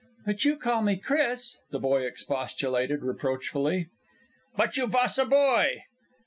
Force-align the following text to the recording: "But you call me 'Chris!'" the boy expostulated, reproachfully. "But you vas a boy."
"But 0.25 0.43
you 0.45 0.57
call 0.57 0.81
me 0.81 0.95
'Chris!'" 0.97 1.59
the 1.69 1.77
boy 1.77 2.05
expostulated, 2.07 3.03
reproachfully. 3.03 3.89
"But 4.57 4.75
you 4.75 4.87
vas 4.87 5.19
a 5.19 5.25
boy." 5.27 5.83